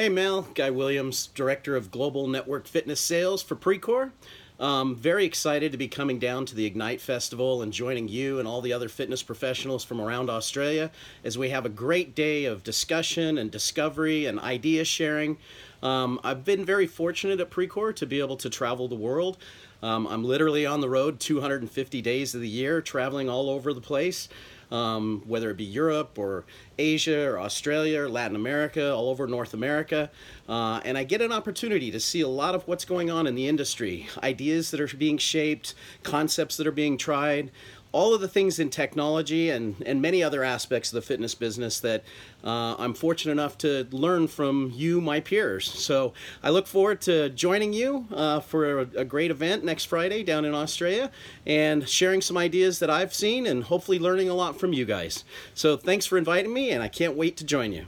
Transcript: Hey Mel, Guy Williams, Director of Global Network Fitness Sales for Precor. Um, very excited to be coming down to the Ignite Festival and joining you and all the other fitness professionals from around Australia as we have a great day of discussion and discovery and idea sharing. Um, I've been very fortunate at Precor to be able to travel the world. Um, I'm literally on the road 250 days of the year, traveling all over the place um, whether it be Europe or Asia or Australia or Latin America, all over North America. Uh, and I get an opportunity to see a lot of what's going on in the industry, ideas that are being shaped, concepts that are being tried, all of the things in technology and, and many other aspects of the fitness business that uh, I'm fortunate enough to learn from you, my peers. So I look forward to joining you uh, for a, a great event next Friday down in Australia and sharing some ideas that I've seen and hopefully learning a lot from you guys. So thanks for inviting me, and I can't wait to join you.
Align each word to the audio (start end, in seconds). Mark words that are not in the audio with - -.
Hey 0.00 0.08
Mel, 0.08 0.42
Guy 0.54 0.70
Williams, 0.70 1.26
Director 1.34 1.74
of 1.74 1.90
Global 1.90 2.28
Network 2.28 2.68
Fitness 2.68 3.00
Sales 3.00 3.42
for 3.42 3.56
Precor. 3.56 4.12
Um, 4.60 4.94
very 4.94 5.24
excited 5.24 5.72
to 5.72 5.78
be 5.78 5.88
coming 5.88 6.20
down 6.20 6.46
to 6.46 6.54
the 6.54 6.66
Ignite 6.66 7.00
Festival 7.00 7.62
and 7.62 7.72
joining 7.72 8.06
you 8.06 8.38
and 8.38 8.46
all 8.46 8.60
the 8.60 8.72
other 8.72 8.88
fitness 8.88 9.24
professionals 9.24 9.82
from 9.82 10.00
around 10.00 10.30
Australia 10.30 10.92
as 11.24 11.36
we 11.36 11.50
have 11.50 11.66
a 11.66 11.68
great 11.68 12.14
day 12.14 12.44
of 12.44 12.62
discussion 12.62 13.38
and 13.38 13.50
discovery 13.50 14.24
and 14.26 14.38
idea 14.38 14.84
sharing. 14.84 15.36
Um, 15.82 16.20
I've 16.22 16.44
been 16.44 16.64
very 16.64 16.86
fortunate 16.86 17.40
at 17.40 17.50
Precor 17.50 17.92
to 17.96 18.06
be 18.06 18.20
able 18.20 18.36
to 18.36 18.48
travel 18.48 18.86
the 18.86 18.94
world. 18.94 19.36
Um, 19.82 20.06
I'm 20.06 20.22
literally 20.22 20.64
on 20.64 20.80
the 20.80 20.88
road 20.88 21.18
250 21.18 22.02
days 22.02 22.36
of 22.36 22.40
the 22.40 22.48
year, 22.48 22.80
traveling 22.80 23.28
all 23.28 23.50
over 23.50 23.74
the 23.74 23.80
place 23.80 24.28
um, 24.70 25.22
whether 25.26 25.50
it 25.50 25.56
be 25.56 25.64
Europe 25.64 26.18
or 26.18 26.44
Asia 26.78 27.28
or 27.28 27.38
Australia 27.38 28.02
or 28.02 28.08
Latin 28.08 28.36
America, 28.36 28.92
all 28.94 29.08
over 29.08 29.26
North 29.26 29.54
America. 29.54 30.10
Uh, 30.48 30.80
and 30.84 30.96
I 30.96 31.04
get 31.04 31.20
an 31.20 31.32
opportunity 31.32 31.90
to 31.90 32.00
see 32.00 32.20
a 32.20 32.28
lot 32.28 32.54
of 32.54 32.66
what's 32.68 32.84
going 32.84 33.10
on 33.10 33.26
in 33.26 33.34
the 33.34 33.48
industry, 33.48 34.08
ideas 34.22 34.70
that 34.70 34.80
are 34.80 34.96
being 34.96 35.18
shaped, 35.18 35.74
concepts 36.02 36.56
that 36.56 36.66
are 36.66 36.72
being 36.72 36.96
tried, 36.96 37.50
all 37.92 38.14
of 38.14 38.20
the 38.20 38.28
things 38.28 38.58
in 38.58 38.70
technology 38.70 39.50
and, 39.50 39.82
and 39.86 40.02
many 40.02 40.22
other 40.22 40.44
aspects 40.44 40.90
of 40.90 40.94
the 40.94 41.02
fitness 41.02 41.34
business 41.34 41.80
that 41.80 42.04
uh, 42.44 42.76
I'm 42.78 42.94
fortunate 42.94 43.32
enough 43.32 43.58
to 43.58 43.86
learn 43.90 44.28
from 44.28 44.72
you, 44.74 45.00
my 45.00 45.20
peers. 45.20 45.70
So 45.70 46.12
I 46.42 46.50
look 46.50 46.66
forward 46.66 47.00
to 47.02 47.30
joining 47.30 47.72
you 47.72 48.06
uh, 48.12 48.40
for 48.40 48.80
a, 48.80 48.86
a 48.96 49.04
great 49.04 49.30
event 49.30 49.64
next 49.64 49.86
Friday 49.86 50.22
down 50.22 50.44
in 50.44 50.54
Australia 50.54 51.10
and 51.46 51.88
sharing 51.88 52.20
some 52.20 52.36
ideas 52.36 52.78
that 52.78 52.90
I've 52.90 53.14
seen 53.14 53.46
and 53.46 53.64
hopefully 53.64 53.98
learning 53.98 54.28
a 54.28 54.34
lot 54.34 54.60
from 54.60 54.72
you 54.72 54.84
guys. 54.84 55.24
So 55.54 55.76
thanks 55.76 56.06
for 56.06 56.18
inviting 56.18 56.52
me, 56.52 56.70
and 56.70 56.82
I 56.82 56.88
can't 56.88 57.16
wait 57.16 57.36
to 57.38 57.44
join 57.44 57.72
you. 57.72 57.86